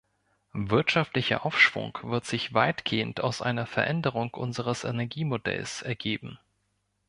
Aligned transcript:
Wirtschaftlicher 0.55 1.45
Aufschwung 1.45 1.99
wird 2.01 2.25
sich 2.25 2.55
weitgehend 2.55 3.19
aus 3.21 3.43
einer 3.43 3.67
Veränderung 3.67 4.33
unseres 4.33 4.83
Energiemodells 4.83 5.83
ergeben. 5.83 6.39